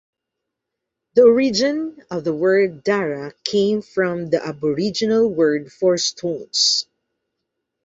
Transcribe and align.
The 1.13 1.25
origin 1.25 2.03
of 2.09 2.23
the 2.23 2.33
word 2.33 2.83
Darra 2.83 3.35
came 3.43 3.83
from 3.83 4.31
the 4.31 4.43
Aboriginal 4.43 5.29
word 5.31 5.71
for 5.71 5.95
'stones'. 5.95 6.87